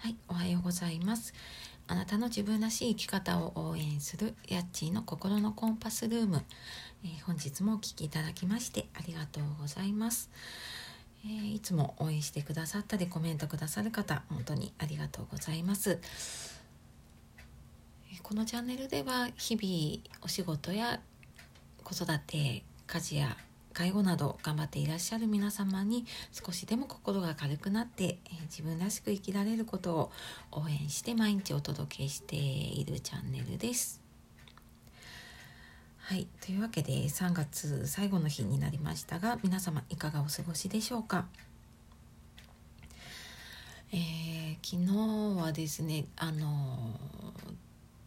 [0.00, 1.34] はい、おはようございます。
[1.88, 6.44] あなたの自分らしい生き方を応援するヤッチーの心のコンパスルーム、
[7.04, 10.30] えー、本日もお聴きいただきましてありがとうございます、
[11.24, 15.98] えー、いつも応援してくださったりコメントくださる方本当にありがとうございます、
[18.22, 21.00] このチャンネルでは日々お仕事や
[21.82, 23.36] 子育て家事や
[23.78, 28.18] 介護など頑張っていらっしゃる皆様に少しでも心が軽くなって、え
[28.50, 30.10] 自分らしく生きられることを
[30.50, 34.02] 応援して毎日お届けしているチャンネルです。
[35.98, 41.26] はい、というわけで3月最後の日になりましたが皆様いかがお過ごしでしょうか？
[43.92, 46.98] えー、昨日はですねあの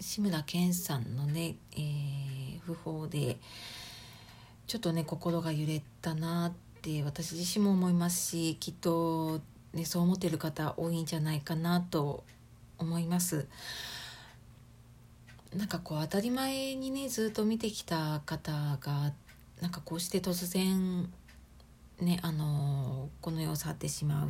[0.00, 3.36] 志村けんさんのね、えー、訃報で、
[4.68, 9.40] ちょっとね心が揺れたなって私自身も思いますしきっと、
[9.72, 12.22] ね、そう思ってる方多いんじゃないかなと
[12.76, 13.48] 思います。
[15.56, 18.52] なんかこう当たり前にねずっと見てきた方
[18.82, 19.14] が
[19.62, 21.10] なんかこうして突然
[22.02, 24.28] ねあのこの世を去ってしまう。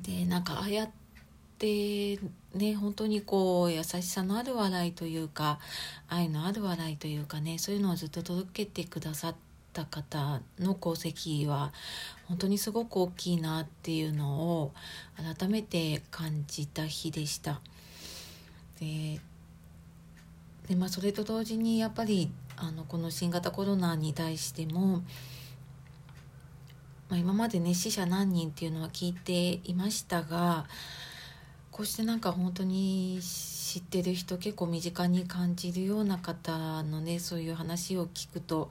[0.00, 1.05] でなんかああやって
[1.58, 2.18] で
[2.54, 5.58] ね本当にこう優しさのある笑いというか
[6.08, 9.34] 愛のある笑いというかねそういうのをずっと届けてくださっ
[9.72, 11.72] た方の功績は
[12.26, 14.72] 本当にすごく大きいなっていうのを
[15.38, 17.60] 改めて感じた日でした。
[18.80, 19.20] で
[20.68, 25.04] でまあ、それと同時にやっぱりあのこの新型コロナに対しても、
[27.08, 30.66] まあ、今までね死者何人っていうのは聞いていましたが
[31.76, 38.70] こうしてなんか本当に知ってる人結構身近に感じるような方のねそういう話を聞くと、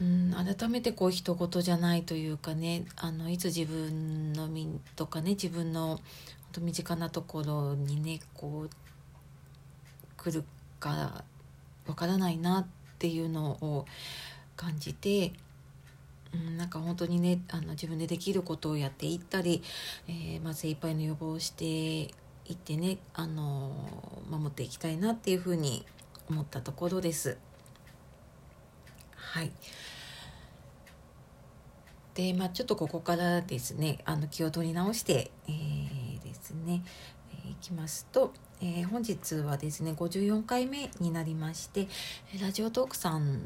[0.00, 6.00] うん、改めてこう人事じゃないというかねあのいつ自分の身とかね自分の本
[6.50, 8.70] 当身近なところにねこう
[10.16, 10.44] 来る
[10.80, 11.22] か
[11.86, 12.66] わからないなっ
[12.98, 13.86] ていうのを
[14.56, 15.32] 感じて。
[16.34, 19.62] うん、なんか本当にねあの自分でできることをやっていったり、
[20.08, 21.64] えーまあ、精一杯の予防をして
[22.48, 23.72] いってね、あの
[24.30, 25.84] 守っていきたいなっていうふうに
[26.30, 27.38] 思ったところです。
[29.16, 29.50] はい
[32.14, 36.82] でまあ、ちょっとここからですねあの気を取り直して、えー、ですね、
[37.44, 38.32] えー、いきますと、
[38.62, 41.88] えー、本日はですね54回目になりまして
[42.40, 43.42] ラジオトークさん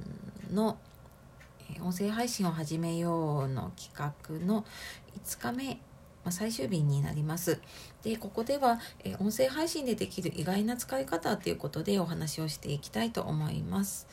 [0.53, 0.79] の
[1.81, 4.65] 「音声配信を始めようの企画の
[5.25, 5.65] 5日目、
[6.25, 7.61] まあ、最終日になります。
[8.03, 14.07] で、ここでは、え音声配信でできる意外な使い方ということでお話をしていきたいと思います。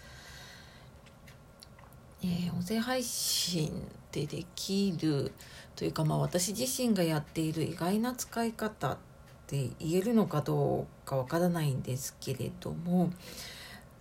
[2.24, 5.32] えー、音声配信でできる
[5.76, 8.98] というか、まあ、私自身がやっている意外な使い方っ
[9.46, 13.12] て言えるのかどうかわからないんですけれども、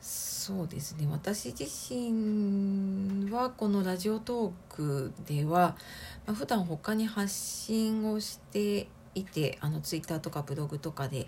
[0.06, 1.08] そうですね。
[1.10, 5.76] 私自身はこのラジオトークでは、
[6.24, 11.26] まあ、普段他に発信をしていてあのツイッターとかブログとかで、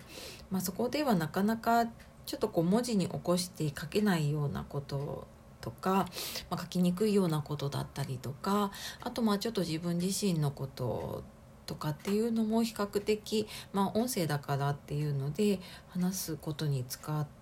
[0.49, 1.87] まあ、そこではなかなか
[2.25, 5.27] ちょっとこう文字に起こして書けないようなこと
[5.59, 6.07] とか、
[6.49, 11.25] まあ、書きにくいようなことだったりとかあとまあちょっと自分自身のこと
[11.65, 17.38] とかっていうのも比較的、まあ、音声だからっていうので話すことに使って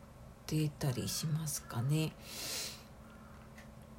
[0.48, 2.14] ってたりしますかね。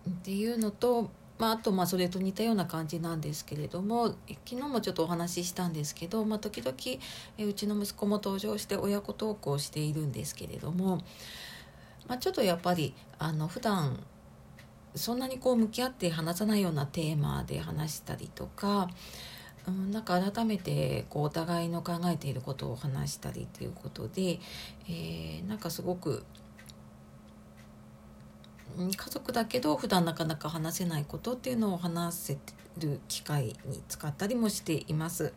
[0.09, 4.17] っていうのと、まあ、あとまあそれと似たような感じなんですけれども昨
[4.47, 6.75] 日もちょっとお話ししたんですけど、まあ、時々
[7.37, 10.97] えうちの息子も登場して親子トークをしているんですけれども、
[12.09, 14.03] まあ、ちょっとやっぱりあの普段
[14.95, 18.89] そんなにこう向き合って話さないようなテーマで話したりとか
[19.69, 24.41] うん、なんか改めてこうお互いの考えていることを話したりということで、
[24.89, 26.25] えー、なんかすごく
[28.79, 32.39] 家族だけど普段なかなか話せないことっていうのを話せ
[32.79, 35.33] る機会に使ったりもしています。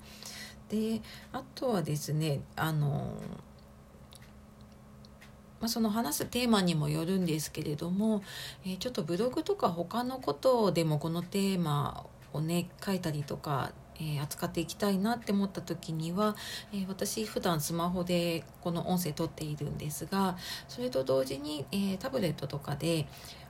[0.70, 1.02] で
[1.34, 3.16] あとはですねあの
[5.60, 8.24] まあ、その話すテーマにもよるんですけれども、
[8.66, 12.04] えー、ちょっとブログとか他のことでもこのテーマ
[12.34, 16.36] をね書いたりとかえー、扱っていきたいなって思った時には、
[16.74, 20.38] えー、私普段スマホでこの音声撮っているんですが
[20.68, 23.08] それと同時に、えー、タブレットとかで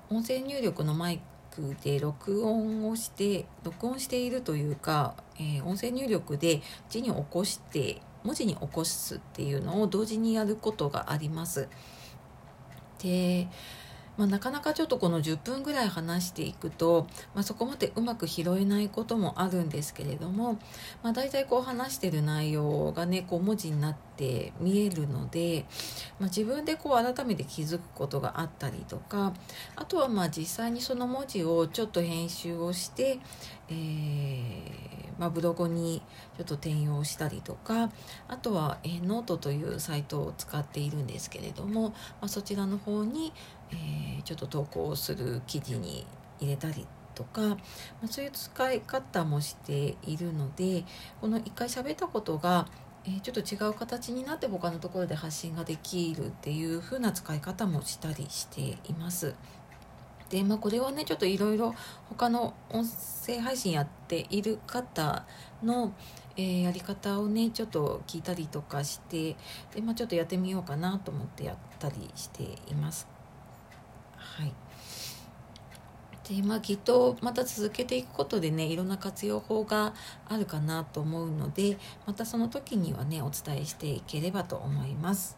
[0.09, 1.21] 音声入力のマイ
[1.51, 11.67] クで録音をして録音しているというか、え音声入力で字に起こして文字に起こすっていうのを同時にやることがあります。
[12.99, 13.47] で
[14.17, 20.59] まあ、なかなかちょっとこの10分ぐらい話していくと、まあ、そこまでうまく拾えないこともあるんですけれども、
[21.03, 25.65] まあ、大体こう話してる内容がねこう文字になって見えるので、
[26.19, 29.33] まあ、自分でこう改めて気づくことがあったりとか
[29.75, 33.19] あとはまあ実際にその文字をちょっと編集をして、
[33.69, 34.91] えー
[35.21, 36.01] まあ、ブログに
[36.35, 37.91] ちょっと転用したりとか
[38.27, 43.31] あとは、えー、ノートというサイトを使っているんですけれども、まあ、そちらの方に、
[43.71, 46.05] えー、ちょっと投稿する記事に
[46.39, 47.57] 入れたりとか、ま
[48.05, 50.83] あ、そういう使い方もしているので
[51.19, 52.67] この一回喋ったことが
[53.03, 59.33] えー、ちょっと違う形になって他のところで発信ができるっていう風な使い方もしたりしています。
[60.29, 61.73] で、まあ、これはねちょっといろいろ
[62.09, 62.85] 他の音
[63.25, 65.25] 声配信やっている方
[65.63, 65.93] の、
[66.37, 69.35] えー、やり方をねちょっと聞いたりとかして
[69.73, 73.10] で、まあ、ちょっとやってみようかなと思ってやったりしています。
[74.37, 74.53] はい
[76.29, 79.93] でまあ、きっとまた続けていくことでねいろんな活用法が
[80.29, 85.37] あるかなと思うのでまたその時にはねお伝えしていければと思います。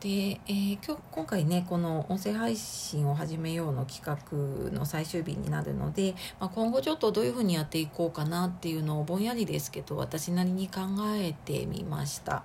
[0.00, 10.80] で、えー、今日今回ねこの音声配信を始めようの企画の最終日になるので、まあ、今後ちょっとどういうふうにやっていこうかなっていうのをぼんやりですけど私なりに考
[11.16, 12.44] えてみました。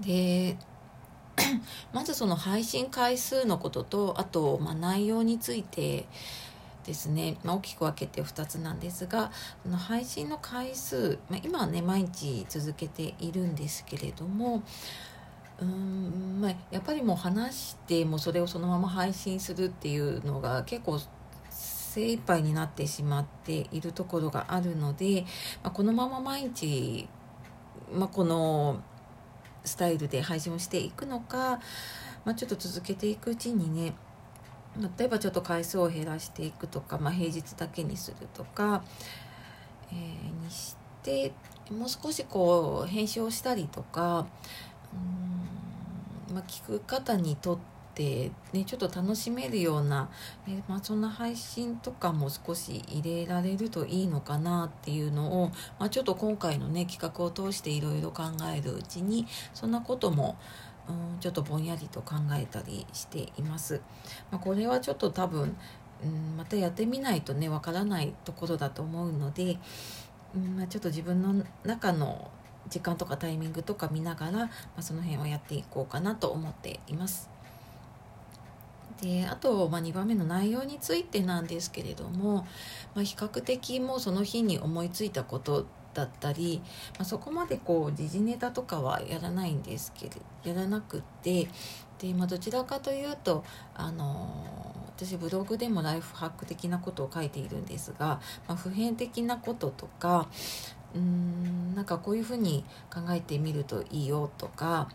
[0.00, 0.56] で
[1.92, 6.06] まずその配信回数のこととあと、まあ、内容について
[6.86, 9.32] ですね、まあ、大きく分けて2つなんですが
[9.62, 14.62] その配信の回数、まあ、今はね毎日続けているんですけれども
[15.60, 20.98] うんまあ、やっぱりもう話してもそれをそのまま配信するっていうのが結構
[21.48, 25.24] 精一杯になってしまっているところがあるので、
[25.62, 27.08] まあ、このまま毎日、
[27.92, 28.82] まあ、この
[29.64, 31.60] スタイルで配信をしていくのか、
[32.24, 33.94] まあ、ちょっと続けていくうちにね
[34.98, 38.82] 例えばちょっと回数を減らしていくとか、まあ、平日だけにするとか、
[39.92, 41.32] えー、にして
[41.70, 44.26] もう少しこう編集をしたりとか
[46.32, 50.08] まあ、聞く方にとって、ね、ちょっと楽しめるような、
[50.48, 55.48] えまあ、そんな配信とかも少し入れられるといいのかなっていうのを、
[55.78, 60.36] まあ、ちょっと今回のね企画を通していろいろ考えるうちにそんなことも
[60.88, 63.80] うんちょっとぼんやりと考えたりしています。
[64.30, 65.56] まあ、これはちょっと多分
[66.02, 69.58] うんまたやってみないとねわからないところだと思うので、
[70.34, 72.30] うんまあ、ちょっと自分の中の
[72.68, 77.33] 時間とかタイミングとか見ながら、まあ、その辺はやっていこうかなと思っています。
[79.04, 82.46] であと、まあ、2番目の内容についてなんですけれども、
[82.94, 86.62] まあ、比較的もうその日に思いついたことだったり、
[86.94, 91.48] まあ、そこまでこう時事ネタとかはやらないんですけどやらなくて
[91.98, 100.28] で、まあ、どちらかというとあの私ブログでもライフハック的なことを書いているんですが、まあ、普遍的なこととか
[100.94, 104.88] うーんなんかこういうふうに考えてみるといいよとか、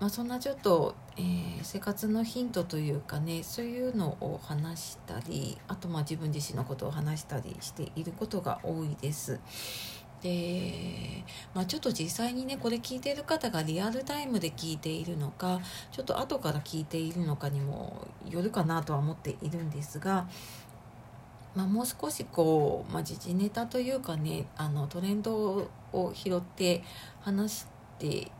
[0.00, 9.40] まあ、そんなちょっと、えー、生活のヒントというかねそういうのを話したりあとまあ自分自身のことを話したりしていることが多いです。
[10.22, 11.24] で、
[11.54, 15.60] まあ、ちょっと実際にねこれ聞いてる方がリアルタイムで聞いているのか
[15.92, 20.26] ちょっと後から聞いているのかにもよるかなとは思っているんですが
[21.54, 26.84] まあ、もう少しこう、まあ、時事ネタというかねあのトレンドを拾って
[27.20, 27.66] 話し
[27.98, 28.30] て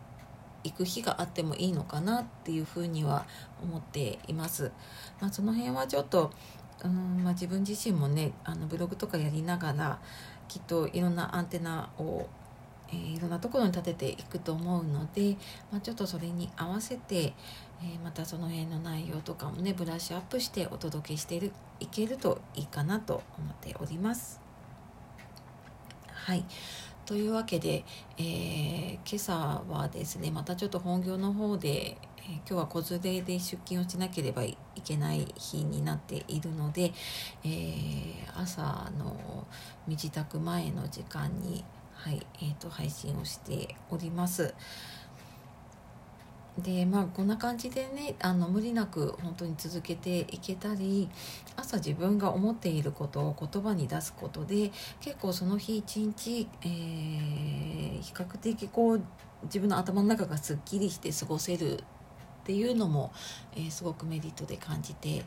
[0.65, 3.27] いく日があってもいいのかなっていうふうには
[3.63, 4.73] 思っています。
[5.21, 6.33] まあ、その辺はちょっと
[6.85, 9.99] うん、まあ、自分自身もねあのブログとかやりながら
[10.47, 12.27] きっといろんなアンテナを
[12.91, 15.37] えー、いろんなところに立てていくと思うので、
[15.71, 24.41] まあ、ちょっとそれに合わせて、えー、またその辺の内容とかもねブラッシュアップしてお届けしているいけるといいかなと思っております。
[26.07, 26.45] はい
[27.09, 27.87] というわけで、
[28.19, 36.93] えー、今朝はですねまたちょっと本業の方で、えー、今日は子連れで出勤をしなければいけない日になっているので、
[37.45, 39.47] えー、朝の
[39.87, 44.55] 身支度前の時間にはいえーと、配信をしております。
[46.63, 51.09] でまあこんな感じでねあの無理なく本当に続けていけたり
[51.57, 59.03] 朝自分が思っていることを言葉に出すことで結構その日一日、えー、比較的こう
[59.45, 61.81] 自分の頭の中がすっきりして過ごせるっ
[62.49, 63.13] ていうのも、
[63.55, 65.25] えー、すごくメリットで感じてい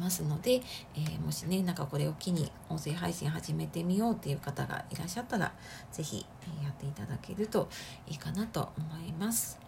[0.00, 0.62] ますので、
[0.96, 5.52] えー、もしねなんかこれを機に音声配信始めてみようっていう方がいらっしゃったら
[5.92, 6.26] 是非、
[6.64, 7.68] やっていただけると
[8.08, 9.61] いいかなと思います。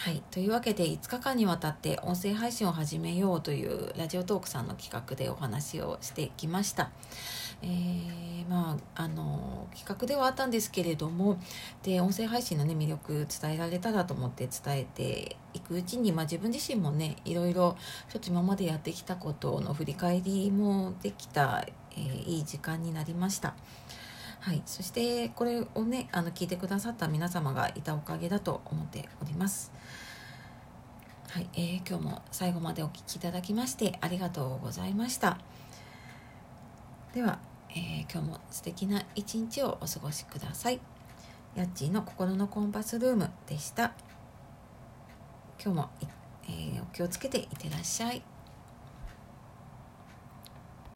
[0.00, 6.92] はい、というわけで5日間にわたって音声配信を始めようというラジオトークさんの企画でお話をしてきました。
[7.62, 11.40] えー、まああの企画ではあったんですけれども
[11.82, 17.76] で音声配信の、ね、魅力伝えられたらと思って伝えていくうちに、まあ、自分自身もねいろいろ
[18.08, 23.54] ちょっと今までやってきたことの振り返りもできた、えー、いい時間になりました。
[24.40, 29.72] はい、そしてこれをねあの聞いてくださった皆様がいたおかげだと思っております。
[31.30, 35.38] はい、えー、今日も最後までお聴きいただきましてありがとうございました。
[37.12, 40.80] では、えー、今日も素敵な一日をお過ごしください。
[41.54, 43.92] やっちーの心のコンパスルームでした。
[45.62, 45.90] 今日も、
[46.44, 48.22] えー、お気をつけていってらっしゃい。